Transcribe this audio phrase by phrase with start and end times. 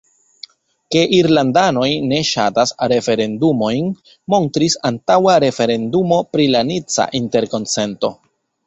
[0.95, 3.93] Ke irlandanoj ne ŝatas referendumojn,
[4.37, 8.17] montris antaŭa referendumo pri la nica interkonsento.